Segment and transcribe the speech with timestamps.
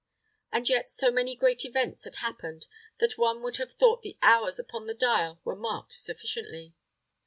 [0.51, 2.65] And yet so many great events had happened
[2.99, 6.73] that one would have thought the hours upon the dial were marked sufficiently.